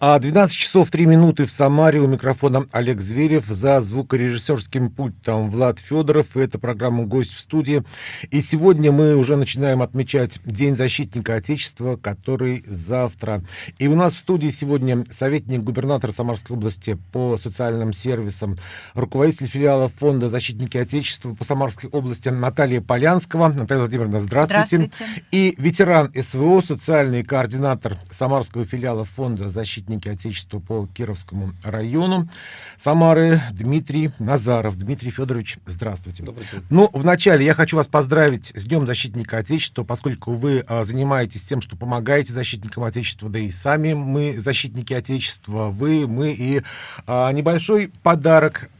[0.00, 2.00] А 12 часов 3 минуты в Самаре.
[2.00, 3.46] У микрофона Олег Зверев.
[3.46, 6.36] За звукорежиссерским пультом Влад Федоров.
[6.36, 7.84] И это программа «Гость в студии».
[8.30, 13.44] И сегодня мы уже начинаем отмечать День защитника Отечества, который завтра.
[13.78, 18.58] И у нас в студии сегодня советник губернатора Самарской области по социальным сервисам,
[18.94, 23.48] руководитель филиала фонда «Защитники Отечества» по Самарской области Наталья Полянского.
[23.48, 24.76] Наталья Владимировна, здравствуйте.
[24.76, 25.24] Здравствуйте.
[25.30, 32.28] И ветеран СВО, социальный координатор Самарского филиала фонда «Защитники Отечества» по Кировскому району
[32.76, 34.76] Самары Дмитрий Назаров.
[34.76, 36.22] Дмитрий Федорович, здравствуйте.
[36.22, 36.62] Добрый день.
[36.70, 41.60] Ну, вначале я хочу вас поздравить с Днем Защитника Отечества, поскольку вы а, занимаетесь тем,
[41.60, 46.62] что помогаете защитникам Отечества, да и сами мы защитники Отечества, вы, мы, и
[47.06, 48.70] а, небольшой подарок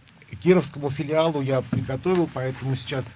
[0.43, 3.07] Кировскому филиалу я приготовил, поэтому сейчас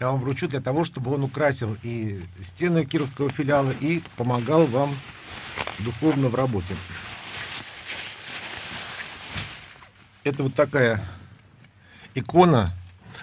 [0.00, 4.90] я вам вручу для того, чтобы он украсил и стены Кировского филиала и помогал вам
[5.80, 6.74] духовно в работе.
[10.24, 11.00] Это вот такая
[12.14, 12.70] икона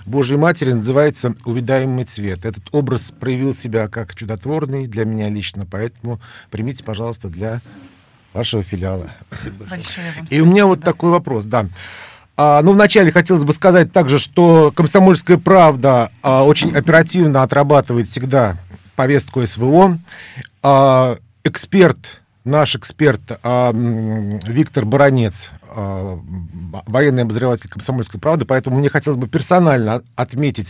[0.05, 2.45] Божьей Матери называется «Увидаемый цвет».
[2.45, 6.19] Этот образ проявил себя как чудотворный для меня лично, поэтому
[6.49, 7.61] примите, пожалуйста, для
[8.33, 9.11] вашего филиала.
[9.27, 10.13] Спасибо большое.
[10.29, 11.67] И у меня вот такой вопрос, да.
[12.35, 18.57] А, ну, вначале хотелось бы сказать также, что «Комсомольская правда» а, очень оперативно отрабатывает всегда
[18.95, 19.99] повестку СВО.
[20.63, 26.19] А, эксперт, наш эксперт а, Виктор Баранец, а,
[26.87, 30.69] военный обозреватель «Комсомольской правды», поэтому мне хотелось бы персонально от- отметить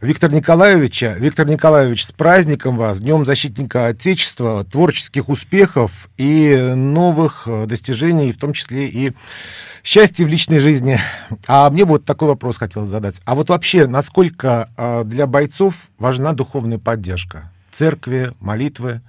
[0.00, 1.16] Виктора Николаевича.
[1.18, 8.38] Виктор Николаевич, с праздником вас, Днем Защитника Отечества, творческих успехов и новых э, достижений, в
[8.38, 9.12] том числе и
[9.84, 10.98] счастья в личной жизни.
[11.46, 13.16] А мне вот такой вопрос хотелось задать.
[13.24, 17.50] А вот вообще, насколько э, для бойцов важна духовная поддержка?
[17.70, 19.00] Церкви, молитвы?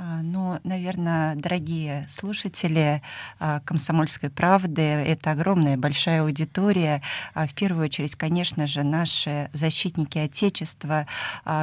[0.00, 3.02] А, Ну, наверное, дорогие слушатели
[3.40, 7.02] а, «Комсомольской правды», это огромная, большая аудитория.
[7.34, 11.06] А, В первую очередь, конечно же, наши защитники Отечества,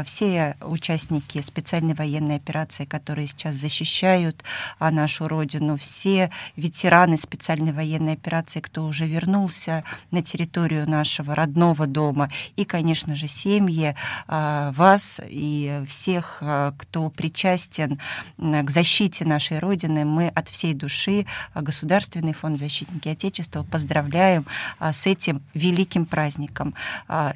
[0.06, 4.44] все участники специальной военной операции, которые сейчас защищают
[4.80, 12.30] нашу Родину, все ветераны специальной военной операции, кто уже вернулся на территорию нашего родного дома,
[12.56, 13.96] и, конечно же, семьи
[14.28, 16.42] вас и всех,
[16.78, 18.00] кто причастен
[18.38, 24.46] к защите нашей Родины, мы от всей души а, Государственный фонд защитники Отечества поздравляем
[24.80, 26.76] а, с этим великим праздником.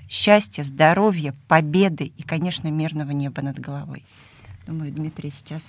[0.10, 4.04] Счастья, здоровья, победы и, конечно, мирного неба над головой.
[4.68, 5.64] Думаю, Дмитрий сейчас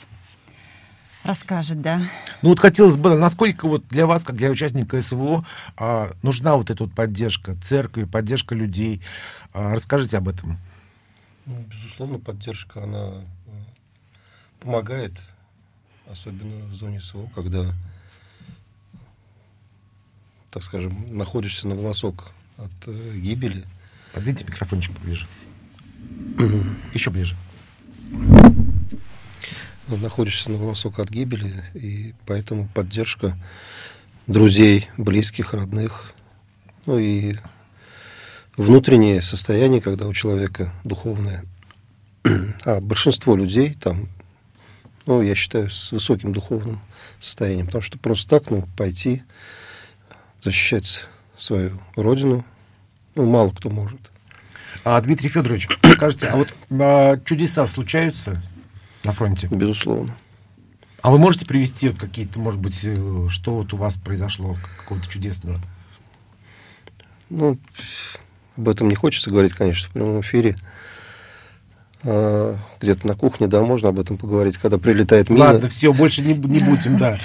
[1.24, 2.02] расскажет, да?
[2.42, 5.44] Ну вот хотелось бы, насколько вот для вас, как для участника СВО,
[5.76, 9.02] а, нужна вот эта вот поддержка церкви, поддержка людей?
[9.52, 10.58] А, Расскажите об этом.
[11.46, 13.24] Ну, безусловно, поддержка, она э,
[14.60, 15.12] помогает,
[16.06, 17.72] особенно в зоне СВО, когда,
[20.50, 23.64] так скажем, находишься на волосок от э, гибели.
[24.12, 25.26] Подвиньте микрофончик поближе.
[26.94, 27.36] Еще ближе.
[29.88, 33.36] Ну, находишься на волосок от гибели, и поэтому поддержка
[34.26, 36.12] друзей, близких, родных,
[36.86, 37.34] ну и
[38.56, 41.44] внутреннее состояние, когда у человека духовное.
[42.64, 44.08] А большинство людей там,
[45.10, 46.80] ну, я считаю, с высоким духовным
[47.18, 49.24] состоянием, потому что просто так, ну, пойти
[50.40, 51.04] защищать
[51.36, 52.44] свою родину,
[53.16, 53.98] ну, мало кто может.
[54.84, 55.66] А, Дмитрий Федорович,
[55.96, 58.40] скажите, а вот а, чудеса случаются
[59.02, 59.48] на фронте?
[59.50, 60.16] Безусловно.
[61.02, 65.10] А вы можете привести вот какие-то, может быть, э, что вот у вас произошло, какого-то
[65.10, 65.58] чудесного?
[67.30, 67.58] Ну,
[68.56, 70.56] об этом не хочется говорить, конечно, в прямом эфире.
[72.02, 75.46] А, где-то на кухне, да, можно об этом поговорить, когда прилетает мина.
[75.46, 77.18] Ладно, все, больше не, не будем, да.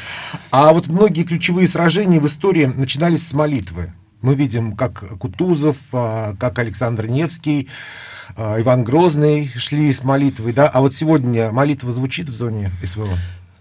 [0.51, 3.94] А вот многие ключевые сражения в истории начинались с молитвы.
[4.22, 7.69] Мы видим, как Кутузов, а, как Александр Невский,
[8.36, 10.68] а, Иван Грозный шли с молитвой, да.
[10.68, 13.18] А вот сегодня молитва звучит в зоне СВО?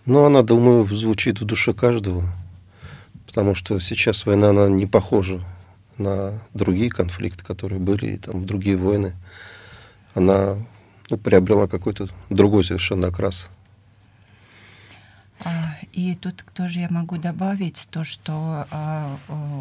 [0.06, 2.24] Но она, думаю, звучит в душе каждого,
[3.26, 5.40] потому что сейчас война, она не похожа
[5.96, 9.14] на другие конфликты, которые были, и там другие войны.
[10.14, 10.66] Она ну,
[11.08, 13.48] приобрела какой-то другой совершенно окрас.
[15.94, 19.16] А, И тут тоже я могу добавить то, что а,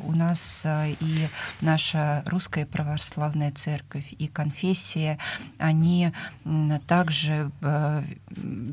[0.06, 1.28] у нас а, и
[1.62, 5.18] наша русская православная церковь, и конфессия,
[5.58, 6.12] они
[6.88, 8.04] также а,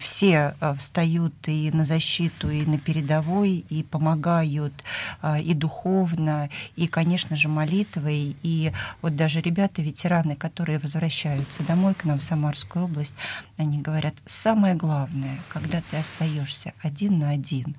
[0.01, 4.73] все а, встают и на защиту, и на передовой, и помогают
[5.21, 8.37] а, и духовно, и, конечно же, молитвой.
[8.43, 8.73] И
[9.03, 13.15] вот даже ребята, ветераны, которые возвращаются домой к нам в Самарскую область,
[13.57, 17.77] они говорят, самое главное, когда ты остаешься один на один, один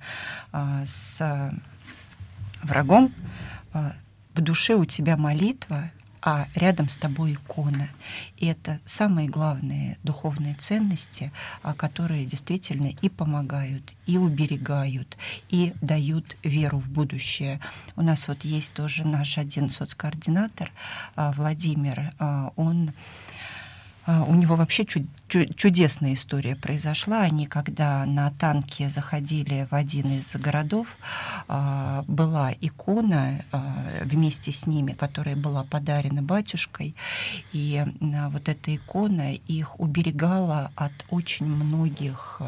[0.52, 1.50] а, с
[2.62, 3.12] врагом,
[3.72, 3.94] а,
[4.34, 5.90] в душе у тебя молитва,
[6.24, 7.88] а рядом с тобой икона.
[8.36, 11.32] И это самые главные духовные ценности,
[11.62, 15.16] а, которые действительно и помогают, и уберегают,
[15.48, 17.58] и дают веру в будущее.
[17.96, 20.70] У нас вот есть тоже наш один соцкоординатор
[21.16, 22.12] Владимир.
[22.56, 22.92] Он
[24.06, 27.22] у него вообще чудесная история произошла.
[27.22, 30.86] Они, когда на танке заходили в один из городов,
[31.48, 36.94] а, была икона а, вместе с ними, которая была подарена батюшкой.
[37.52, 42.40] И а, вот эта икона их уберегала от очень многих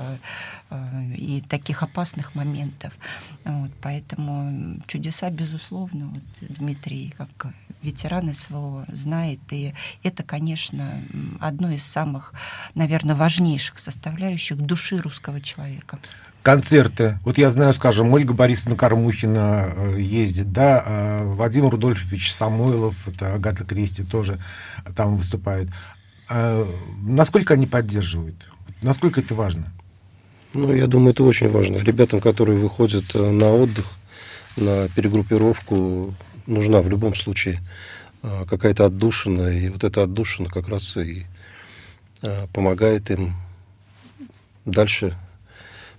[1.16, 2.92] и таких опасных моментов.
[3.44, 7.54] Вот, поэтому чудеса, безусловно, вот Дмитрий, как
[7.84, 9.40] ветеран СВО, знает.
[9.50, 11.02] И это, конечно,
[11.40, 12.32] одно из самых
[12.74, 15.98] наверное, важнейших составляющих души русского человека.
[16.42, 17.18] Концерты.
[17.24, 23.34] Вот я знаю, скажем, Ольга Борисовна Кормухина э, ездит, да, а Вадим Рудольфович Самойлов, это
[23.34, 24.38] Агата Кристи тоже
[24.94, 25.70] там выступает.
[26.28, 26.68] А
[27.00, 28.50] насколько они поддерживают?
[28.82, 29.72] Насколько это важно?
[30.52, 31.76] Ну, я думаю, это очень важно.
[31.76, 33.86] Ребятам, которые выходят э, на отдых,
[34.56, 36.14] на перегруппировку,
[36.46, 37.60] нужна в любом случае
[38.22, 39.48] э, какая-то отдушина.
[39.48, 41.24] И вот эта отдушина как раз и
[42.26, 43.34] Э, помогает им
[44.64, 45.14] дальше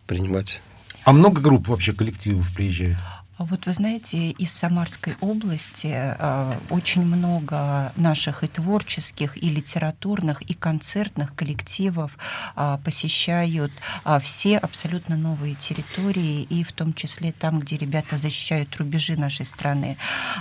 [0.07, 0.63] принимать.
[1.03, 2.97] А много групп вообще коллективов приезжает?
[3.37, 10.41] А вот вы знаете, из Самарской области э, очень много наших и творческих, и литературных,
[10.43, 12.17] и концертных коллективов
[12.55, 13.73] э, посещают
[14.05, 19.45] э, все абсолютно новые территории, и в том числе там, где ребята защищают рубежи нашей
[19.45, 19.97] страны.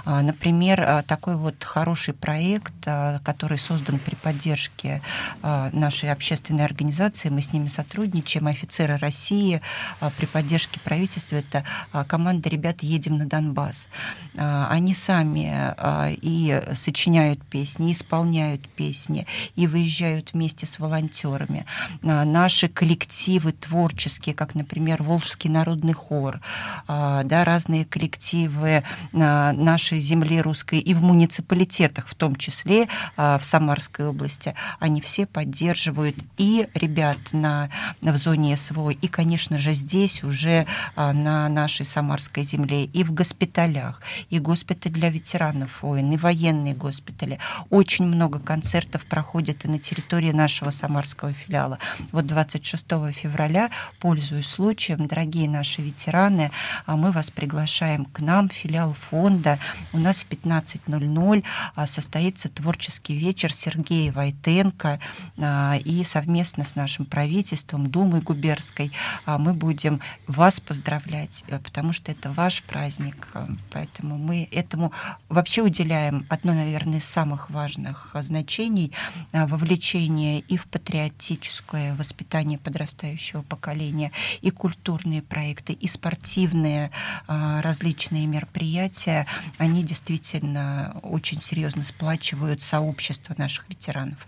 [0.06, 5.02] Э, например, э, такой вот хороший проект, э, который создан при поддержке
[5.42, 9.60] э, нашей общественной организации, мы с ними сотрудничаем, офицеры России
[10.00, 13.88] э, при поддержке правительства, это э, команда ребят едем на Донбасс.
[14.36, 19.26] А, они сами а, и сочиняют песни, исполняют песни,
[19.56, 21.66] и выезжают вместе с волонтерами.
[22.02, 26.40] А, наши коллективы творческие, как, например, Волжский народный хор,
[26.86, 28.82] да, разные коллективы
[29.12, 36.16] нашей земли русской и в муниципалитетах, в том числе в Самарской области, они все поддерживают
[36.36, 37.70] и ребят на,
[38.00, 40.66] в зоне СВО, и, конечно же, здесь уже
[40.96, 44.00] на нашей Самарской земле земле, и в госпиталях,
[44.30, 47.38] и госпиталь для ветеранов войн, и военные госпитали.
[47.70, 51.78] Очень много концертов проходит и на территории нашего самарского филиала.
[52.12, 56.50] Вот 26 февраля, пользуясь случаем, дорогие наши ветераны,
[56.86, 59.58] а мы вас приглашаем к нам, филиал фонда.
[59.92, 61.44] У нас в 15.00
[61.74, 65.00] а, состоится творческий вечер Сергея Войтенко,
[65.38, 68.92] а, и совместно с нашим правительством, Думой Губерской,
[69.26, 73.28] мы будем вас поздравлять, э, потому что это ваш праздник.
[73.34, 74.92] Э, поэтому мы этому
[75.28, 78.92] вообще уделяем одно, наверное, из самых важных значений
[79.32, 84.12] э, вовлечение и в патриотическое воспитание подрастающего поколения,
[84.42, 86.90] и культурные проекты, и спортивные
[87.28, 89.26] э, различные мероприятия.
[89.58, 94.26] Они действительно очень серьезно сплачивают сообщество наших ветеранов.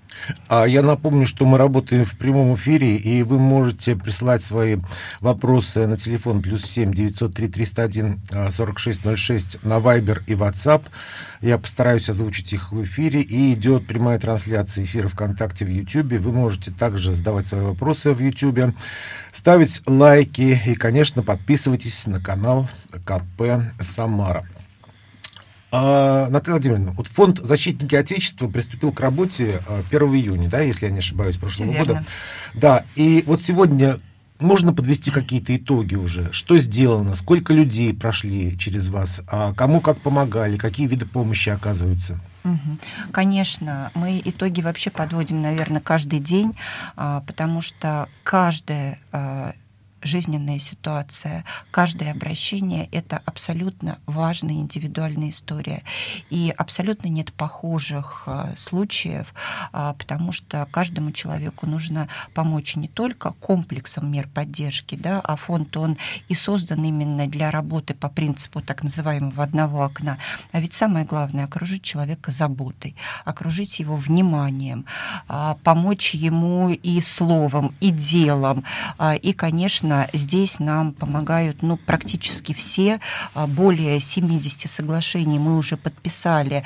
[0.48, 4.78] А я напомню, что мы работаем в прямом эфире, и вы можете присылать свои
[5.20, 10.82] вопросы на телефон плюс семь девятьсот три триста один 4606 на Viber и WhatsApp.
[11.40, 13.20] Я постараюсь озвучить их в эфире.
[13.20, 16.12] И идет прямая трансляция эфира ВКонтакте в YouTube.
[16.12, 18.74] Вы можете также задавать свои вопросы в YouTube,
[19.32, 22.68] ставить лайки и, конечно, подписывайтесь на канал
[23.04, 24.46] КП Самара.
[25.72, 30.86] А, Наталья Владимировна, вот фонд «Защитники Отечества» приступил к работе 1 а, июня, да, если
[30.86, 32.04] я не ошибаюсь, прошлого года.
[32.54, 33.98] Да, и вот сегодня
[34.40, 36.32] можно подвести какие-то итоги уже?
[36.32, 37.14] Что сделано?
[37.14, 39.22] Сколько людей прошли через вас?
[39.28, 40.56] А кому как помогали?
[40.56, 42.20] Какие виды помощи оказываются?
[43.10, 46.56] Конечно, мы итоги вообще подводим, наверное, каждый день,
[46.94, 49.00] а, потому что каждая
[50.06, 51.44] жизненная ситуация.
[51.70, 55.82] Каждое обращение— это абсолютно важная индивидуальная история.
[56.30, 59.34] И абсолютно нет похожих э, случаев,
[59.72, 65.76] а, потому что каждому человеку нужно помочь не только комплексом мер поддержки, да, а фонд,
[65.76, 65.98] он
[66.28, 70.18] и создан именно для работы по принципу так называемого одного окна.
[70.52, 74.86] А ведь самое главное— окружить человека заботой, окружить его вниманием,
[75.28, 78.64] а, помочь ему и словом, и делом.
[78.98, 83.00] А, и, конечно, здесь нам помогают ну, практически все.
[83.34, 86.64] А, более 70 соглашений мы уже подписали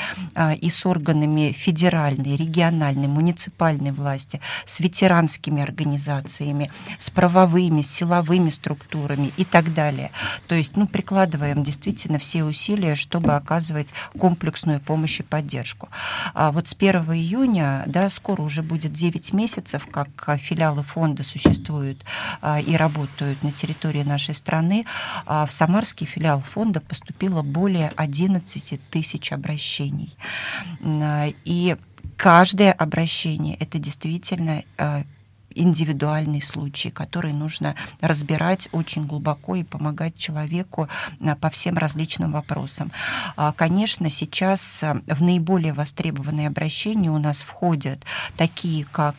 [0.61, 9.45] и с органами федеральной, региональной, муниципальной власти, с ветеранскими организациями, с правовыми, силовыми структурами и
[9.45, 10.11] так далее.
[10.47, 15.89] То есть ну, прикладываем действительно все усилия, чтобы оказывать комплексную помощь и поддержку.
[16.35, 22.05] А вот с 1 июня, да, скоро уже будет 9 месяцев, как филиалы фонда существуют
[22.41, 24.85] а, и работают на территории нашей страны,
[25.27, 30.15] а в Самарский филиал фонда поступило более 11 тысяч обращений.
[31.45, 31.77] И
[32.17, 35.05] каждое обращение это действительно а,
[35.54, 40.88] индивидуальный случай, который нужно разбирать очень глубоко и помогать человеку
[41.21, 42.92] а, по всем различным вопросам.
[43.37, 48.04] А, конечно, сейчас а, в наиболее востребованные обращения у нас входят
[48.37, 49.14] такие, как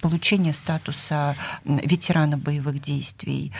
[0.00, 3.52] получение статуса ветерана боевых действий,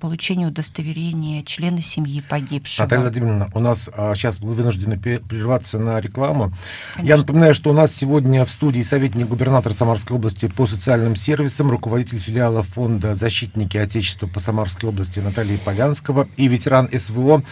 [0.00, 2.84] получение удостоверения члена семьи погибшего.
[2.84, 6.52] Наталья Владимировна, у нас сейчас мы вынуждены прерваться на рекламу.
[6.94, 7.08] Конечно.
[7.08, 11.16] Я напоминаю, что у нас сегодня в студии советник губернатора Самарской области по социальным социальным
[11.16, 17.42] сервисом, руководитель филиала фонда «Защитники Отечества» по Самарской области Наталья Полянского и ветеран СВО,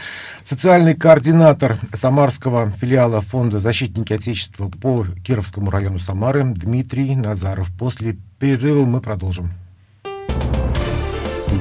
[0.43, 7.69] социальный координатор Самарского филиала фонда «Защитники Отечества» по Кировскому району Самары Дмитрий Назаров.
[7.79, 9.51] После перерыва мы продолжим.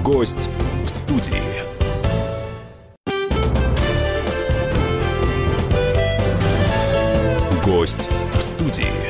[0.03, 0.49] Гость
[0.83, 1.43] в студии.
[7.63, 9.02] Гость в студии.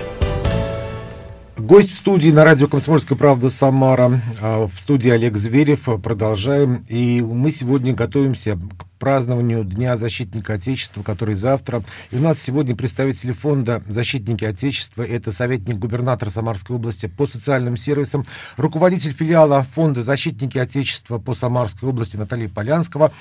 [1.74, 4.22] Гость в студии на радио «Комсомольская правда» Самара.
[4.39, 5.89] А, в студии Олег Зверев.
[6.03, 6.86] Продолжаем.
[6.88, 11.83] И мы сегодня готовимся к празднованию Дня защитника Отечества, который завтра.
[12.12, 15.03] И у нас сегодня представители фонда «Защитники Отечества».
[15.03, 21.89] Это советник губернатора Самарской области по социальным сервисам, руководитель филиала фонда «Защитники Отечества» по Самарской
[21.89, 23.12] области Наталья Полянского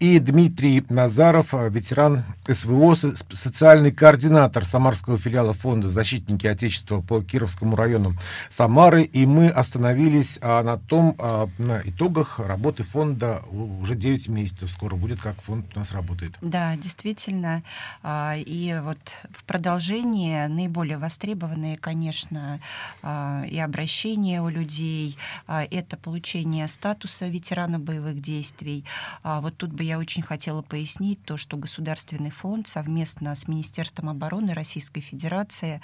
[0.00, 2.96] и Дмитрий Назаров, ветеран СВО,
[3.32, 8.16] социальный координатор Самарского филиала фонда «Защитники Отечества» по Кировскому району
[8.50, 9.04] Самары.
[9.04, 14.96] И мы остановились а, на том, а, на итогах работы фонда уже 9 месяцев скоро
[14.96, 16.36] будет как фонд у нас работает.
[16.40, 17.62] Да, действительно.
[18.02, 18.98] А, и вот
[19.32, 22.60] в продолжение наиболее востребованные, конечно,
[23.02, 28.84] а, и обращения у людей, а, это получение статуса ветерана боевых действий.
[29.22, 34.54] Вот тут бы я очень хотела пояснить то, что Государственный фонд совместно с Министерством обороны
[34.54, 35.80] Российской Федерации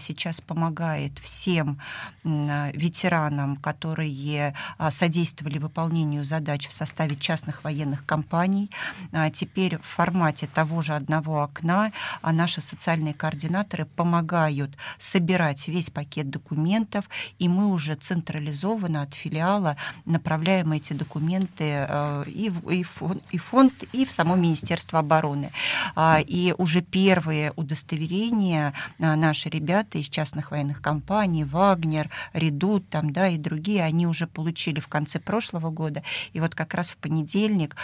[0.00, 1.80] сейчас помогает всем
[2.24, 4.54] ветеранам, которые
[4.90, 8.67] содействовали выполнению задач в составе частных военных компаний,
[9.12, 15.90] а теперь в формате того же одного окна а наши социальные координаторы помогают собирать весь
[15.90, 17.08] пакет документов,
[17.38, 23.38] и мы уже централизованно от филиала направляем эти документы э, и в, и в, и
[23.38, 25.50] фонд, и в само Министерство обороны.
[25.94, 33.28] А, и уже первые удостоверения наши ребята из частных военных компаний, Вагнер, Редут, там, да,
[33.28, 36.02] и другие, они уже получили в конце прошлого года.
[36.32, 37.76] И вот как раз в понедельник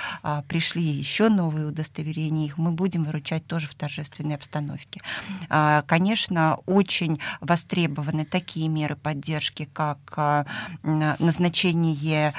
[0.49, 5.01] пришли пришли еще новые удостоверения, их мы будем выручать тоже в торжественной обстановке.
[5.49, 10.47] А, конечно, очень востребованы такие меры поддержки, как а,
[10.83, 12.35] назначение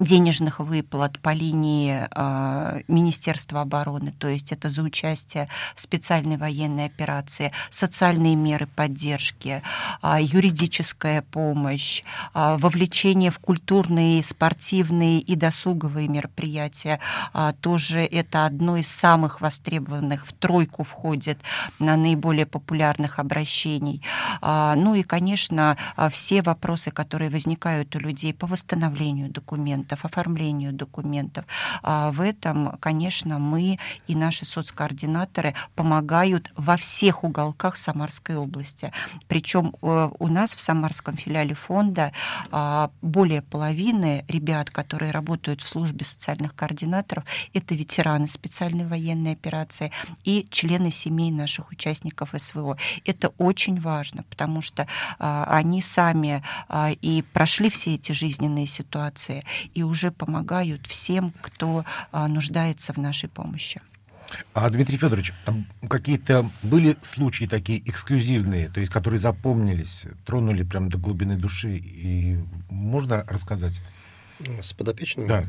[0.00, 6.86] денежных выплат по линии э, Министерства обороны, то есть это за участие в специальной военной
[6.86, 9.62] операции, социальные меры поддержки,
[10.02, 12.02] э, юридическая помощь,
[12.34, 16.98] э, вовлечение в культурные, спортивные и досуговые мероприятия.
[17.32, 21.38] Э, тоже это одно из самых востребованных, в тройку входит
[21.78, 24.02] на наиболее популярных обращений.
[24.42, 25.76] Э, ну и, конечно,
[26.10, 31.44] все вопросы, которые возникают у людей по восстановлению документов, документов, оформлению документов.
[31.82, 38.92] А в этом, конечно, мы и наши соцкоординаторы помогают во всех уголках Самарской области.
[39.28, 42.12] Причем э, у нас в Самарском филиале фонда
[42.50, 49.90] а, более половины ребят, которые работают в службе социальных координаторов, это ветераны специальной военной операции
[50.24, 52.76] и члены семей наших участников СВО.
[53.04, 54.86] Это очень важно, потому что
[55.18, 61.84] а, они сами а, и прошли все эти жизненные ситуации и уже помогают всем, кто
[62.12, 63.80] нуждается в нашей помощи.
[64.52, 65.32] А, Дмитрий Федорович,
[65.88, 72.38] какие-то были случаи такие эксклюзивные, то есть которые запомнились, тронули прям до глубины души, и
[72.68, 73.80] можно рассказать?
[74.62, 75.28] С подопечными?
[75.28, 75.44] Да.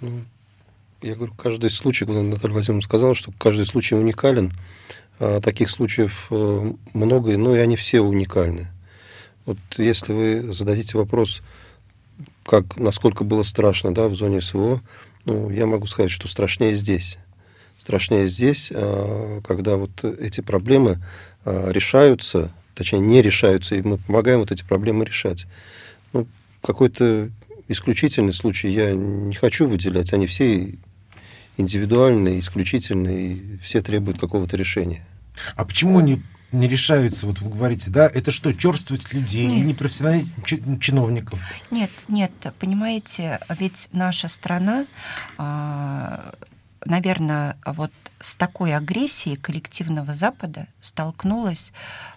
[0.00, 0.24] Ну,
[1.02, 4.52] я говорю, каждый случай, когда Наталья Владимировна сказала, что каждый случай уникален,
[5.18, 8.68] а таких случаев э, много, но и они все уникальны.
[9.44, 11.42] Вот если вы зададите вопрос,
[12.44, 14.80] как, насколько было страшно да, в зоне СВО,
[15.24, 17.18] ну, я могу сказать, что страшнее здесь
[17.82, 20.98] страшнее здесь, а, когда вот эти проблемы
[21.44, 25.46] а, решаются, точнее, не решаются, и мы помогаем вот эти проблемы решать.
[26.12, 26.28] Ну,
[26.62, 27.30] какой-то
[27.66, 30.76] исключительный случай я не хочу выделять, они все
[31.56, 35.04] индивидуальные, исключительные, и все требуют какого-то решения.
[35.56, 36.22] А почему они
[36.52, 39.66] не решаются, вот вы говорите, да, это что, черствовать людей, нет.
[39.66, 41.40] непрофессионализм чиновников?
[41.70, 44.86] Нет, нет, понимаете, ведь наша страна
[45.38, 46.34] а,
[46.84, 51.72] наверное, вот с такой агрессией коллективного Запада столкнулась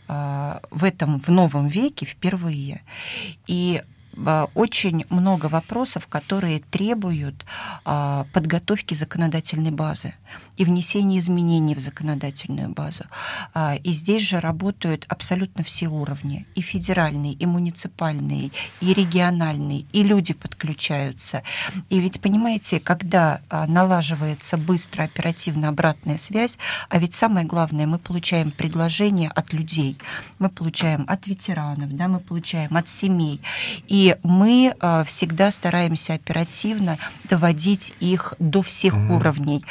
[0.07, 2.81] э, в этом в новом веке впервые.
[3.47, 3.83] И
[4.17, 7.45] а, очень много вопросов, которые требуют
[7.83, 10.13] а, подготовки законодательной базы
[10.57, 13.03] и внесения изменений в законодательную базу.
[13.53, 18.51] А, и здесь же работают абсолютно все уровни, и федеральные, и муниципальные,
[18.81, 21.43] и региональные, и люди подключаются.
[21.89, 26.57] И ведь, понимаете, когда налаживается быстро, оперативно обратная связь,
[26.89, 29.97] а ведь самое главное, мы получаем предложения от людей,
[30.39, 33.41] мы получаем от ветеранов, да, мы получаем от семей.
[33.87, 36.97] И мы э, всегда стараемся оперативно
[37.29, 39.15] доводить их до всех mm-hmm.
[39.15, 39.65] уровней.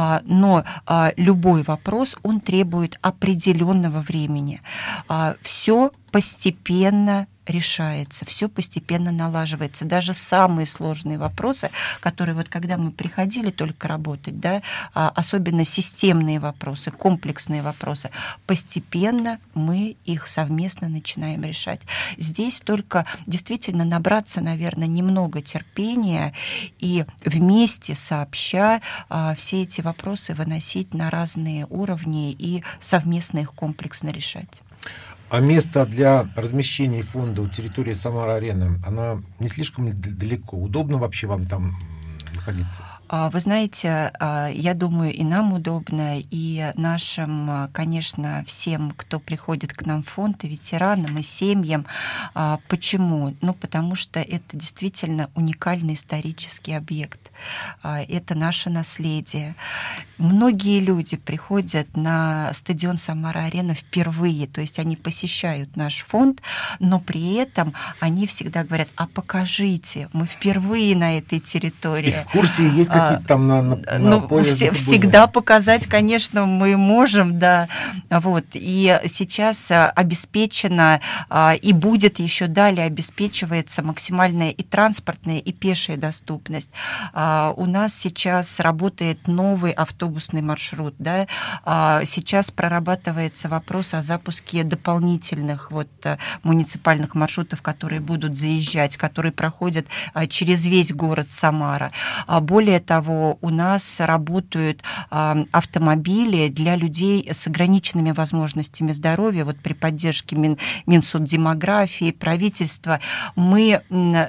[0.00, 4.62] А, но а, любой вопрос, он требует определенного времени.
[5.08, 9.84] А, все постепенно решается, все постепенно налаживается.
[9.84, 14.62] Даже самые сложные вопросы, которые вот когда мы приходили только работать, да,
[14.94, 18.10] а, особенно системные вопросы, комплексные вопросы,
[18.46, 21.80] постепенно мы их совместно начинаем решать.
[22.16, 26.34] Здесь только действительно набраться, наверное, немного терпения
[26.78, 34.10] и вместе сообща а, все эти вопросы выносить на разные уровни и совместно их комплексно
[34.10, 34.62] решать.
[35.30, 40.56] А место для размещения фонда у территории Самара-Арены, она не слишком далеко?
[40.56, 41.76] Удобно вообще вам там
[42.34, 42.82] находиться?
[43.08, 49.18] А, вы знаете, а, я думаю, и нам удобно, и нашим, а, конечно, всем, кто
[49.18, 51.86] приходит к нам в фонд, и ветеранам, и семьям.
[52.68, 53.34] Почему?
[53.40, 57.30] Ну, потому что это действительно уникальный исторический объект.
[57.82, 59.54] Это наше наследие.
[60.18, 66.42] Многие люди приходят на стадион Самара-Арена впервые, то есть они посещают наш фонд,
[66.80, 72.10] но при этом они всегда говорят, а покажите, мы впервые на этой территории.
[72.10, 77.38] Экскурсии есть какие-то там на, на, на ну, поле все, всегда показать, конечно, мы можем,
[77.38, 77.68] да.
[78.10, 78.44] Вот.
[78.54, 85.96] И сейчас а, обеспечено а, и будет еще далее обеспечивается максимальная и транспортная, и пешая
[85.96, 86.70] доступность.
[87.12, 91.26] А, у нас сейчас работает новый автобусный маршрут, да.
[92.04, 95.88] Сейчас прорабатывается вопрос о запуске дополнительных вот
[96.42, 99.86] муниципальных маршрутов, которые будут заезжать, которые проходят
[100.28, 101.92] через весь город Самара.
[102.40, 109.74] Более того, у нас работают э, автомобили для людей с ограниченными возможностями здоровья, вот при
[109.74, 113.00] поддержке Мин, Минсуддемографии, правительства.
[113.36, 113.82] Мы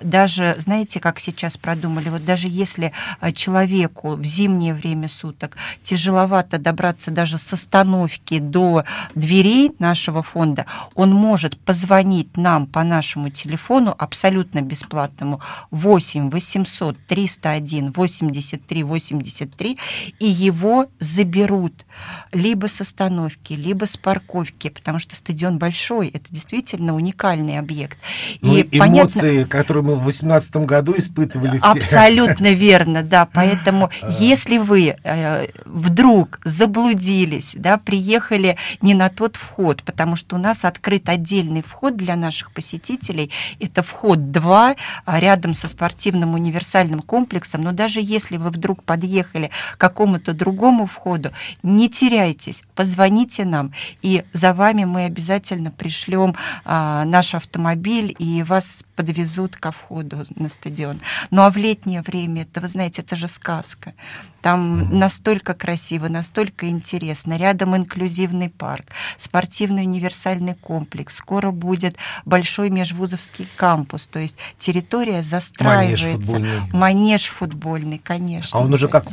[0.03, 2.91] даже, знаете, как сейчас продумали, вот даже если
[3.21, 8.83] а, человеку в зимнее время суток тяжеловато добраться даже с остановки до
[9.15, 15.39] дверей нашего фонда, он может позвонить нам по нашему телефону абсолютно бесплатному
[15.71, 19.77] 8 800 301 80 7383,
[20.19, 21.85] и его заберут
[22.31, 27.97] либо с остановки, либо с парковки, потому что стадион большой, это действительно уникальный объект.
[28.41, 31.59] Ну, и эмоции, понятно, которые мы в 2018 году испытывали.
[31.61, 32.53] Абсолютно все.
[32.53, 34.11] верно, да, поэтому а.
[34.19, 40.65] если вы э, вдруг заблудились, да, приехали не на тот вход, потому что у нас
[40.65, 47.61] открыт отдельный вход для наших посетителей, это вход 2 а, рядом со спортивным универсальным комплексом,
[47.61, 51.31] но даже если вы вдруг подъехали к какому-то другому входу,
[51.63, 58.83] не теряйтесь, позвоните нам, и за вами мы обязательно пришлем а, наш автомобиль, и вас
[58.95, 60.99] подвезут ко входу на стадион.
[61.31, 63.93] Ну а в летнее время, это, вы знаете, это же сказка.
[64.41, 67.37] Там настолько красиво, настолько интересно.
[67.37, 68.85] Рядом инклюзивный парк,
[69.17, 71.15] спортивный универсальный комплекс.
[71.15, 74.07] Скоро будет большой межвузовский кампус.
[74.07, 76.07] То есть территория застраивается.
[76.07, 76.73] Манеж футбольный.
[76.73, 78.28] Манеж футбольный, конечно.
[78.51, 79.05] А он уже как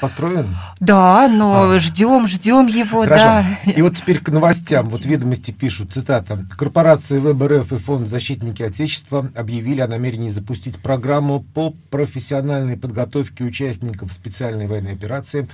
[0.00, 0.56] построен?
[0.80, 1.78] Да, но а.
[1.78, 3.24] ждем, ждем его, Хорошо.
[3.24, 3.70] да.
[3.70, 4.88] И вот теперь к новостям.
[4.88, 6.46] Вот ведомости пишут, цитата.
[6.56, 14.12] Корпорации ВБРФ и Фонд защитники Отечества объявили о намерении запустить программу по профессиональной подготовке участников
[14.12, 15.48] специальной военной операции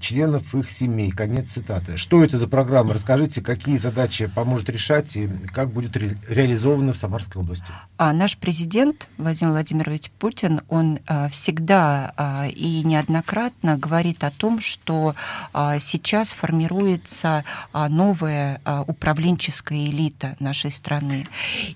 [0.00, 1.10] членов их семей.
[1.10, 1.96] Конец цитаты.
[1.96, 2.94] Что это за программа?
[2.94, 7.70] Расскажите, какие задачи поможет решать и как будет ре реализовано в Самарской области?
[7.98, 14.60] А наш президент Владимир Владимирович Путин, он а, всегда а, и неоднократно говорит о том,
[14.60, 15.14] что
[15.52, 21.28] а, сейчас формируется а, новая а, управленческая элита нашей страны.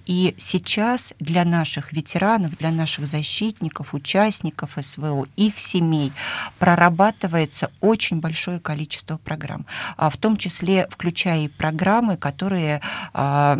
[0.06, 6.12] И сейчас для наших ветеранов, для наших защитников, участников СВО, их семей
[6.58, 9.66] прорабатывается очень очень большое количество программ,
[9.98, 12.80] а в том числе включая и программы, которые
[13.12, 13.56] а,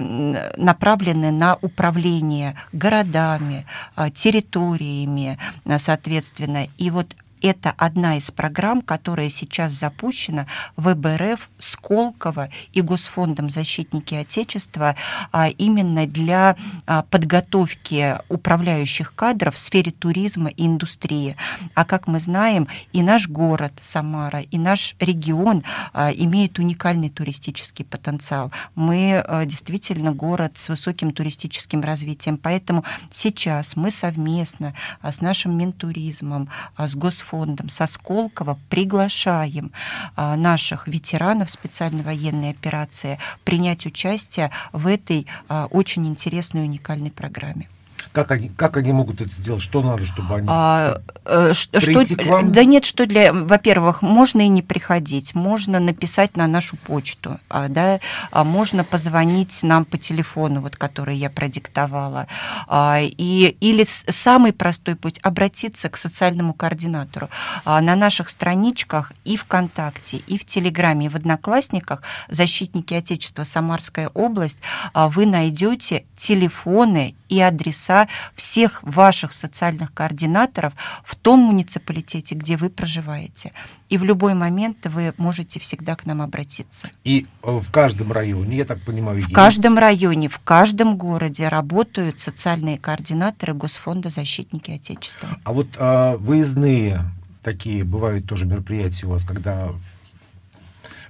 [0.57, 5.39] направлены на управление городами, а, территориями,
[5.77, 6.69] соответственно.
[6.79, 14.15] И вот это одна из программ, которая сейчас запущена в ВБРФ, Сколково и Госфондом «Защитники
[14.15, 14.97] Отечества»
[15.33, 21.37] а именно для а, подготовки управляющих кадров в сфере туризма и индустрии.
[21.75, 27.85] А как мы знаем, и наш город Самара, и наш регион а, имеет уникальный туристический
[27.85, 28.51] потенциал.
[28.75, 36.49] Мы действительно город с высоким туристическим развитием, поэтому сейчас мы совместно с нашим Минтуризмом,
[36.79, 39.71] с Госфондом, фондом со Сколково приглашаем
[40.17, 47.69] а, наших ветеранов специальной военной операции принять участие в этой а, очень интересной уникальной программе.
[48.13, 49.63] Как они, как они могут это сделать?
[49.63, 52.51] Что надо, чтобы они а, э, что, к вам?
[52.51, 53.33] Да нет, что для...
[53.33, 58.01] Во-первых, можно и не приходить, можно написать на нашу почту, а, да,
[58.33, 62.27] а можно позвонить нам по телефону, вот, который я продиктовала.
[62.67, 67.29] А, и, или самый простой путь– обратиться к социальному координатору.
[67.65, 74.59] На наших страничках и ВКонтакте, и в Телеграме, и в Одноклассниках «Защитники Отечества Самарская область»
[74.95, 83.53] вы найдете телефоны и адреса всех ваших социальных координаторов в том муниципалитете, где вы проживаете.
[83.89, 86.91] И в любой момент вы можете всегда к нам обратиться.
[87.05, 89.33] И э, в каждом районе, я так понимаю, В есть...
[89.33, 95.29] каждом районе, в каждом городе работают социальные координаторы Госфонда «Защитники Отечества».
[95.45, 97.01] А вот а, выездные
[97.43, 99.71] такие бывают тоже мероприятия у вас, когда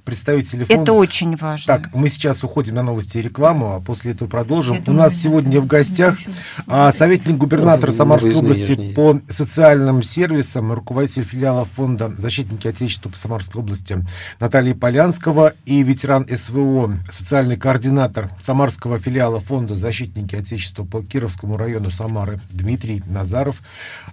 [0.04, 0.82] представителей фонда.
[0.82, 1.66] Это очень важно.
[1.66, 4.76] Так, мы сейчас уходим на новости и рекламу, а после этого продолжим.
[4.76, 6.18] Я У думаю, нас сегодня в гостях
[6.66, 13.62] а, советник губернатора Самарской области по социальным сервисам, руководитель филиала фонда «Защитники Отечества» по Самарской
[13.62, 13.98] области
[14.38, 21.90] Наталья Полянского и ветеран СВО, социальный координатор Самарского филиала фонда «Защитники Отечества» по Кировскому району
[21.90, 23.56] Самары Дмитрий Назаров.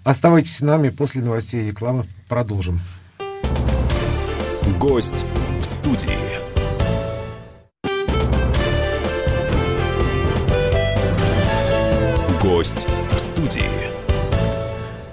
[0.04, 2.80] Оставайтесь с нами, после новостей и рекламы продолжим.
[4.80, 5.26] Гость
[5.58, 6.18] в студии.
[12.42, 13.77] Гость в студии.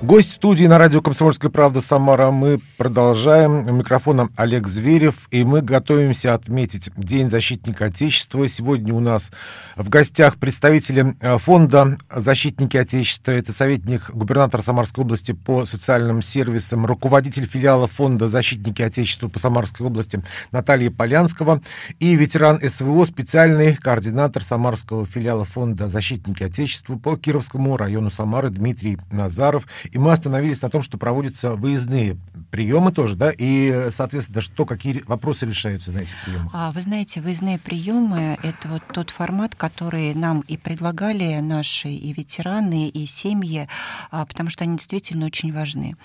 [0.04, 2.30] Гость студии на радио «Комсомольская правда» Самара.
[2.30, 3.66] Мы продолжаем.
[3.66, 5.28] У микрофона Олег Зверев.
[5.30, 8.46] И мы готовимся отметить День защитника Отечества.
[8.46, 9.30] Сегодня у нас
[9.76, 13.30] в гостях представители э, фонда «Защитники Отечества».
[13.32, 19.86] Это советник губернатора Самарской области по социальным сервисам, руководитель филиала фонда «Защитники Отечества» по Самарской
[19.86, 21.62] области Наталья Полянского
[21.98, 28.98] и ветеран СВО, специальный координатор Самарского филиала фонда «Защитники Отечества» по Кировскому району Самары Дмитрий
[29.10, 29.66] Назаров.
[29.94, 32.18] И мы остановились на том, что проводятся выездные
[32.50, 36.50] приемы тоже, да, и, соответственно, что, какие вопросы решаются на этих приемах?
[36.52, 42.12] А, вы знаете, выездные приемы— это вот тот формат, который нам и предлагали наши и
[42.12, 43.68] ветераны, и семьи,
[44.10, 45.96] а, потому что они действительно очень важны.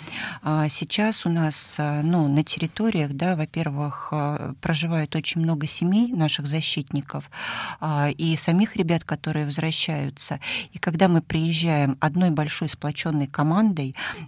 [0.44, 4.14] А, сейчас у нас, ну, на территориях, да, во-первых,
[4.62, 7.30] проживают очень много семей наших защитников
[8.18, 10.40] и самих ребят, которые возвращаются.
[10.74, 13.79] И когда мы приезжаем одной большой сплоченной командой,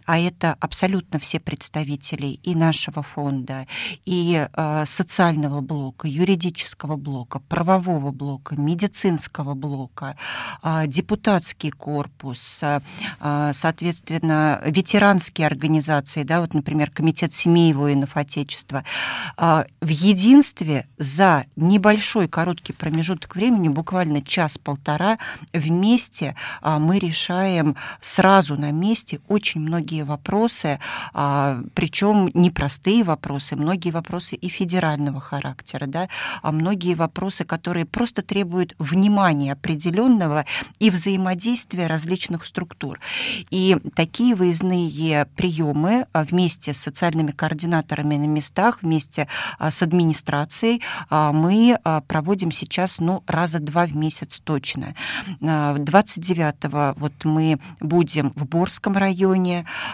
[0.05, 3.67] а это абсолютно все представители и нашего фонда,
[4.05, 10.15] и э, социального блока, юридического блока, правового блока, медицинского блока,
[10.63, 12.81] э, депутатский корпус, э,
[13.53, 18.83] соответственно, ветеранские организации, да, вот, например, Комитет семей воинов Отечества,
[19.37, 25.17] э, в единстве за небольшой короткий промежуток времени, буквально час-полтора,
[25.53, 30.80] вместе э, мы решаем сразу на месте очень многие вопросы,
[31.73, 36.10] причем причем непростые вопросы, многие вопросы и федерального характера, да,
[36.41, 40.45] а многие вопросы, которые просто требуют внимания определенного
[40.80, 42.99] и взаимодействия различных структур.
[43.51, 49.27] И такие выездные приемы а, вместе с социальными координаторами на местах, вместе
[49.60, 51.77] а, с администрацией мы
[52.08, 54.95] проводим сейчас ну, раза два в месяц точно.
[55.39, 59.31] 29-го вот мы будем в Борском районе,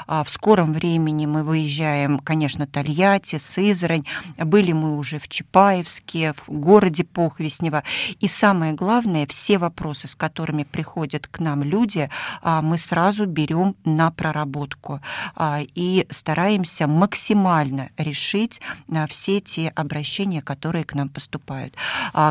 [0.07, 4.05] в скором времени мы выезжаем конечно, Тольятти, Сызрань.
[4.37, 7.83] Были мы уже в Чапаевске, в городе Похвеснево.
[8.19, 12.09] И самое главное, все вопросы, с которыми приходят к нам люди,
[12.41, 15.01] а, мы сразу берем на проработку
[15.35, 21.73] а, и стараемся максимально решить а, все те обращения, которые к нам поступают.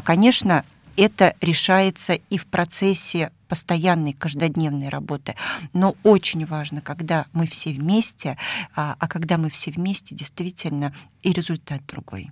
[0.04, 0.64] Конечно,
[0.96, 5.34] это решается и в процессе постоянной каждодневной работы.
[5.72, 8.36] Но очень важно, когда мы все вместе,
[8.74, 12.30] а, а когда мы все вместе, действительно и результат другой.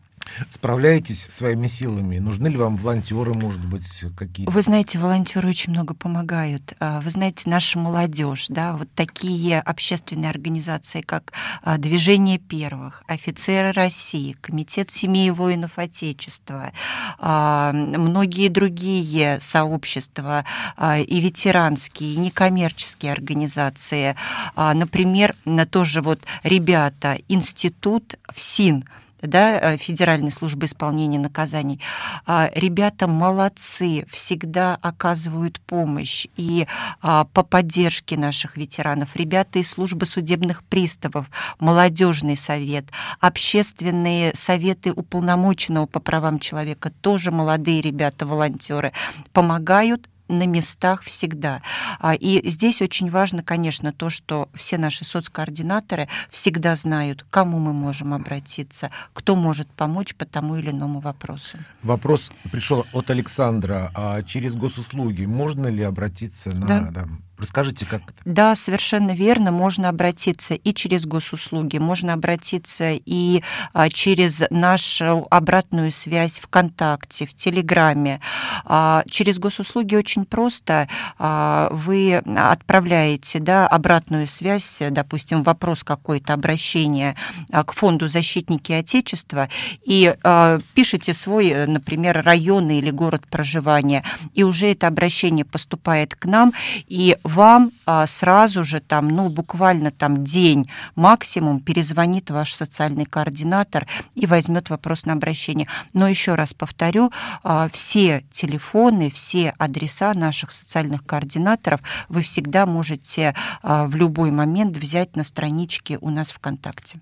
[0.50, 2.18] Справляетесь своими силами?
[2.18, 4.50] Нужны ли вам волонтеры, может быть, какие-то?
[4.50, 6.74] Вы знаете, волонтеры очень много помогают.
[6.80, 11.32] А, вы знаете, наша молодежь, да, вот такие общественные организации, как
[11.62, 16.72] а, Движение первых, Офицеры России, Комитет семей воинов Отечества,
[17.18, 20.44] а, многие другие сообщества,
[20.80, 24.16] и ветеранские, и некоммерческие организации.
[24.56, 25.34] Например,
[25.70, 28.84] тоже вот ребята, институт ФСИН–
[29.26, 31.80] да, э, Федеральной службы исполнения наказаний.
[32.26, 36.66] А, ребята молодцы, всегда оказывают помощь и
[37.02, 39.16] а, по поддержке наших ветеранов.
[39.16, 41.26] Ребята из службы судебных приставов,
[41.58, 42.86] молодежный совет,
[43.20, 48.92] общественные советы уполномоченного по правам человека, тоже молодые ребята, волонтеры,
[49.32, 51.62] помогают на местах всегда.
[52.00, 57.58] А, и здесь очень важно, конечно, то, что все наши соцкоординаторы всегда знают, к кому
[57.58, 61.58] мы можем обратиться, кто может помочь по тому или иному вопросу.
[61.82, 63.90] Вопрос пришел от Александра.
[63.94, 66.66] А через госуслуги можно ли обратиться на...
[66.66, 66.80] Да.
[66.94, 68.14] Да, Расскажите, как это?
[68.24, 69.50] Да, совершенно верно.
[69.50, 73.42] Можно обратиться и через госуслуги, можно обратиться и
[73.72, 78.20] а, через нашу обратную связь ВКонтакте, в Телеграме.
[78.64, 80.88] А, через госуслуги очень просто.
[81.18, 87.16] А, вы отправляете да, обратную связь, допустим, вопрос какой-то, обращение
[87.50, 89.48] а, к фонду «Защитники Отечества»
[89.84, 96.26] и а, пишите свой, например, район или город проживания, и уже это обращение поступает к
[96.26, 96.52] нам,
[96.86, 103.86] и вам а, сразу же там, ну, буквально там день максимум перезвонит ваш социальный координатор
[104.14, 105.66] и возьмет вопрос на обращение.
[105.94, 107.10] Но еще раз повторю,
[107.42, 114.76] а, все телефоны, все адреса наших социальных координаторов вы всегда можете а, в любой момент
[114.76, 117.00] взять на страничке у нас ВКонтакте.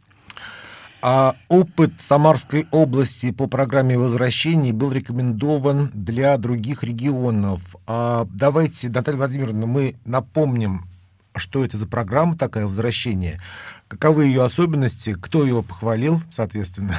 [1.05, 7.75] А опыт Самарской области по программе возвращений был рекомендован для других регионов.
[7.89, 10.87] А давайте, Наталья Владимировна, мы напомним,
[11.35, 13.41] что это за программа такая возвращение,
[13.89, 16.97] каковы ее особенности, кто ее похвалил, соответственно,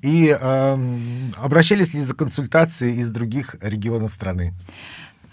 [0.00, 4.54] и э, обращались ли за консультацией из других регионов страны.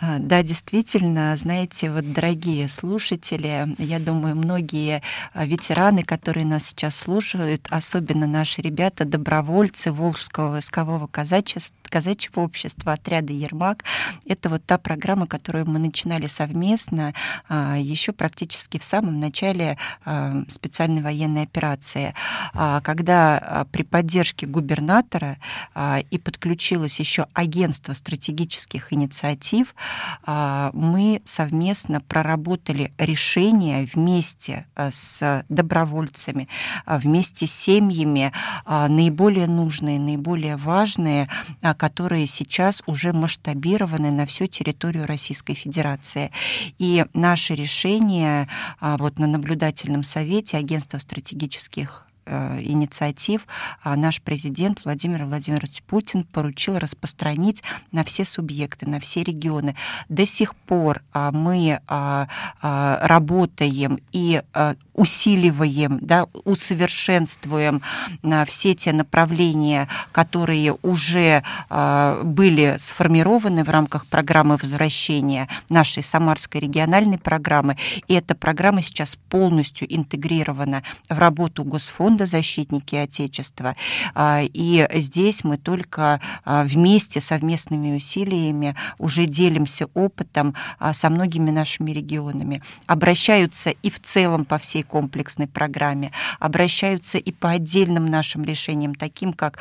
[0.01, 5.01] А, да, действительно, знаете, вот, дорогие слушатели, я думаю, многие
[5.33, 12.93] а, ветераны, которые нас сейчас слушают, особенно наши ребята, добровольцы Волжского войскового казачества, казачьего общества,
[12.93, 13.83] отряда «Ермак».
[14.25, 17.13] Это вот та программа, которую мы начинали совместно
[17.47, 22.13] а, еще практически в самом начале а, специальной военной операции,
[22.53, 25.37] а, когда при поддержке губернатора
[26.09, 29.75] и подключилось еще агентство стратегических инициатив,
[30.25, 36.47] мы совместно проработали решение вместе с добровольцами,
[36.85, 38.31] вместе с семьями
[38.67, 41.29] наиболее нужные, наиболее важные,
[41.75, 46.31] которые сейчас уже масштабированы на всю территорию Российской Федерации.
[46.77, 48.47] И наше решение
[48.79, 53.45] а, вот на наблюдательном совете Агентства стратегических инициатив
[53.83, 59.75] а наш президент Владимир Владимирович Путин поручил распространить на все субъекты, на все регионы.
[60.09, 62.27] До сих пор а, мы а,
[63.01, 64.41] работаем и
[64.93, 67.81] усиливаем, да, усовершенствуем
[68.47, 77.77] все те направления, которые уже были сформированы в рамках программы возвращения нашей Самарской региональной программы.
[78.07, 83.75] И эта программа сейчас полностью интегрирована в работу Госфонда фонда «Защитники Отечества».
[84.13, 91.51] А, и здесь мы только а, вместе, совместными усилиями уже делимся опытом а, со многими
[91.51, 92.61] нашими регионами.
[92.87, 99.33] Обращаются и в целом по всей комплексной программе, обращаются и по отдельным нашим решениям, таким
[99.33, 99.59] как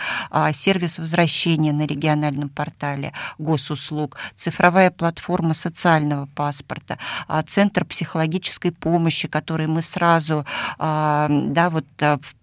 [0.53, 6.99] сервис возвращения на региональном портале госуслуг, цифровая платформа социального паспорта,
[7.47, 10.45] центр психологической помощи, который мы сразу
[10.79, 11.87] да, вот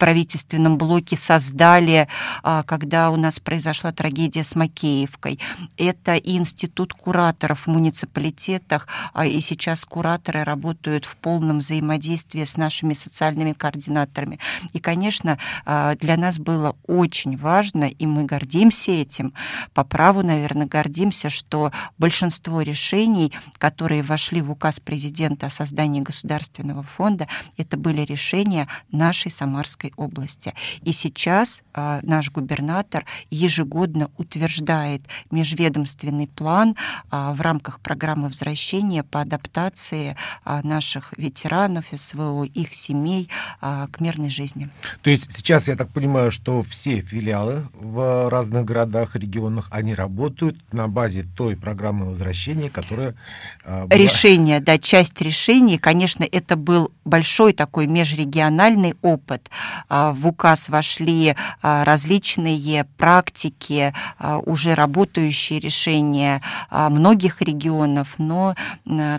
[0.01, 2.07] правительственном блоке создали,
[2.41, 5.37] а, когда у нас произошла трагедия с Макеевкой.
[5.77, 12.95] Это институт кураторов в муниципалитетах, а, и сейчас кураторы работают в полном взаимодействии с нашими
[12.95, 14.39] социальными координаторами.
[14.73, 19.33] И, конечно, а, для нас было очень важно, и мы гордимся этим,
[19.75, 26.81] по праву, наверное, гордимся, что большинство решений, которые вошли в указ президента о создании государственного
[26.81, 30.53] фонда, это были решения нашей Самарской Московской области.
[30.83, 35.01] И сейчас а, наш губернатор ежегодно утверждает
[35.31, 36.75] межведомственный план
[37.09, 43.29] а, в рамках программы возвращения по адаптации а, наших ветеранов СВО, их семей
[43.61, 44.69] а, к мирной жизни.
[45.01, 50.57] То есть сейчас, я так понимаю, что все филиалы в разных городах, регионах, они работают
[50.73, 53.15] на базе той программы возвращения, которая...
[53.63, 53.97] А, была...
[53.97, 59.49] Решение, да, часть решений, конечно, это был большой такой межрегиональный опыт,
[59.89, 66.41] в указ вошли а, различные практики, а, уже работающие решения
[66.71, 68.55] многих регионов, но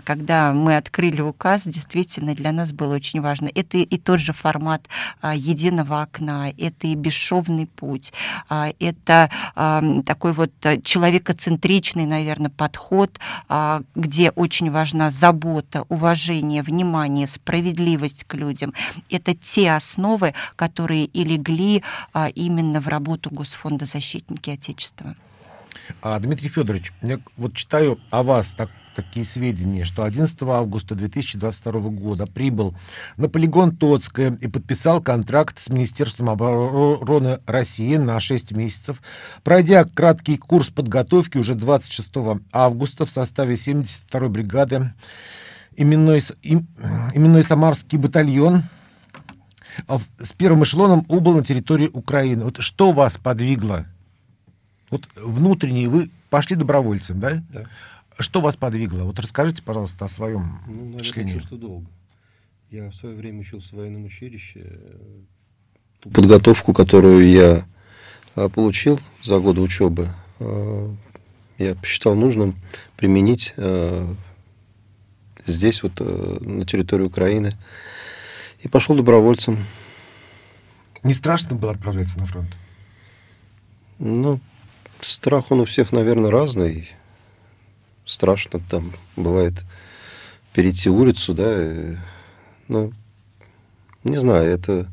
[0.03, 3.49] когда мы открыли указ, действительно для нас было очень важно.
[3.53, 4.87] Это и тот же формат
[5.21, 8.13] единого окна, это и бесшовный путь,
[8.49, 9.29] это
[10.05, 10.51] такой вот
[10.83, 13.19] человекоцентричный, наверное, подход,
[13.95, 18.73] где очень важна забота, уважение, внимание, справедливость к людям.
[19.09, 25.15] Это те основы, которые и легли а, именно в работу Госфонда «Защитники Отечества».
[26.01, 31.71] А, Дмитрий Федорович, я вот читаю о вас так, такие сведения, что 11 августа 2022
[31.89, 32.75] года прибыл
[33.17, 39.01] на полигон Тоцкая и подписал контракт с Министерством обороны России на 6 месяцев,
[39.43, 42.11] пройдя краткий курс подготовки уже 26
[42.51, 44.93] августа в составе 72-й бригады
[45.75, 48.63] именной, именной Самарский батальон
[49.87, 52.45] с первым эшелоном убыл на территории Украины.
[52.45, 53.85] Вот что вас подвигло?
[54.89, 57.43] Вот внутренне вы пошли добровольцем, да?
[57.49, 57.63] Да.
[58.19, 59.03] Что вас подвигло?
[59.05, 61.39] Вот расскажите, пожалуйста, о своем ну, наверное, впечатлении.
[61.39, 61.87] что долго.
[62.69, 64.79] Я в свое время учился в военном училище.
[65.99, 67.65] Ту подготовку, которую я
[68.35, 70.09] а, получил за годы учебы,
[70.39, 70.93] а,
[71.57, 72.55] я посчитал нужным
[72.97, 73.53] применить
[75.45, 77.51] здесь, вот на территории Украины.
[78.63, 79.57] И пошел добровольцем.
[81.03, 82.55] Не страшно было отправляться на фронт?
[83.99, 84.39] Ну,
[85.01, 86.89] страх он у всех, наверное, разный.
[88.05, 89.53] Страшно там бывает
[90.53, 91.99] перейти улицу, да.
[92.69, 92.93] Ну,
[94.05, 94.87] не знаю, это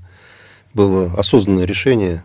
[0.75, 2.25] было осознанное решение.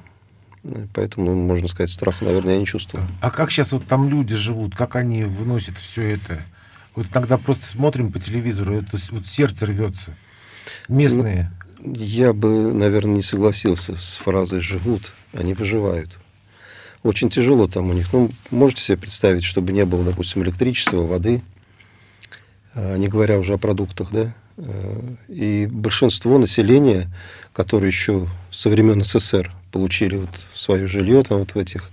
[0.96, 3.06] Поэтому, можно сказать, страха, наверное, я не чувствую.
[3.22, 4.76] А как сейчас вот там люди живут?
[4.76, 6.42] Как они выносят все это?
[6.96, 10.16] Вот иногда просто смотрим по телевизору, это вот сердце рвется
[10.88, 11.52] местные?
[11.80, 16.18] Ну, я бы, наверное, не согласился с фразой «живут», они выживают.
[17.04, 18.12] Очень тяжело там у них.
[18.14, 21.44] Ну, можете себе представить, чтобы не было, допустим, электричества, воды,
[22.74, 24.34] а, не говоря уже о продуктах, да?
[24.58, 27.08] А, и большинство населения,
[27.54, 31.92] которые еще со времен СССР получили вот свое жилье там вот в этих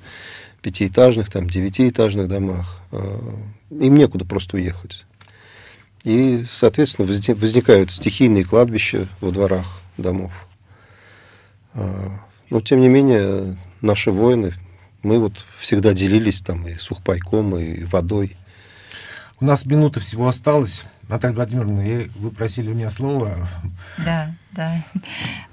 [0.62, 2.80] пятиэтажных, там, девятиэтажных домах.
[2.90, 5.04] А, им некуда просто уехать.
[6.04, 10.46] И, соответственно, возникают стихийные кладбища во дворах домов.
[11.74, 12.18] А,
[12.50, 14.54] но, тем не менее, наши воины,
[15.02, 18.36] мы вот всегда делились там и сухпайком, и водой.
[19.40, 20.84] У нас минута всего осталось.
[21.08, 21.82] Наталья Владимировна,
[22.16, 23.32] вы просили у меня слова.
[23.98, 24.84] Да, да.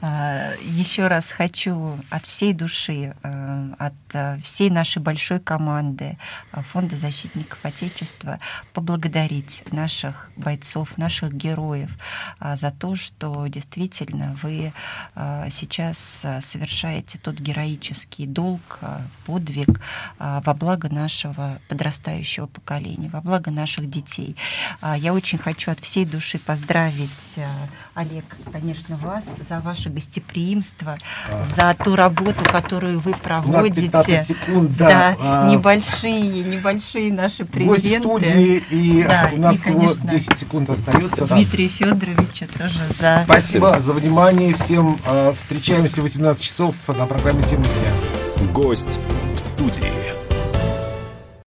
[0.02, 6.18] А, Еще раз хочу от всей души, э, от э, всей нашей большой команды
[6.52, 8.40] э, Фонда защитников Отечества
[8.74, 11.92] поблагодарить наших бойцов, наших героев
[12.40, 14.72] за то, что действительно вы
[15.50, 18.80] сейчас совершаете тот героический долг,
[19.26, 19.82] подвиг
[20.18, 24.36] во благо нашего подрастающего поколения, во благо наших детей.
[24.98, 27.40] Я очень хочу от всей души поздравить
[27.96, 30.98] Олег, конечно, вас за ваше гостеприимство,
[31.32, 31.44] а.
[31.44, 33.90] за ту работу, которую вы проводите.
[33.90, 34.88] У нас 15 секунд, да.
[34.88, 35.50] да а...
[35.50, 37.82] Небольшие, небольшие наши презенты.
[37.82, 41.26] Гость студии, и да, у нас и, всего 10 секунд остается.
[41.26, 41.76] Дмитрию да.
[41.76, 43.22] Федоровичу тоже за...
[43.24, 44.54] Спасибо за внимание.
[44.56, 48.48] Всем э, встречаемся в 18 часов на программе «Тема дня».
[48.54, 49.00] Гость
[49.34, 50.19] в студии.